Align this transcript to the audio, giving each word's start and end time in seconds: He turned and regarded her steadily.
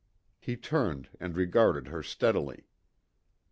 He 0.39 0.57
turned 0.57 1.09
and 1.19 1.37
regarded 1.37 1.89
her 1.89 2.01
steadily. 2.01 2.65